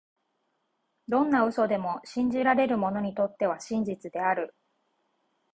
[1.07, 4.55] どんな嘘でも、信じられる者にとっては真実である。